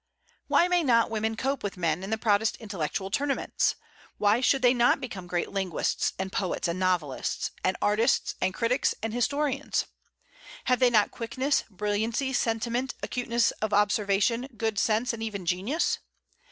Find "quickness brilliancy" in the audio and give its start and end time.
11.11-12.33